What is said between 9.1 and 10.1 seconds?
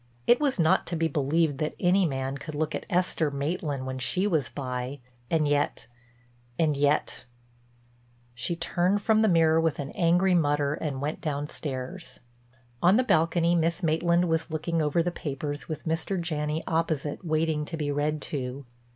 the mirror with an